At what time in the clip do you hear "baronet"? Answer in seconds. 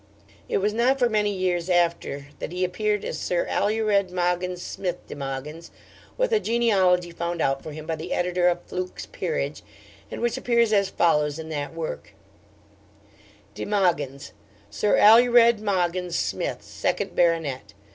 17.15-17.75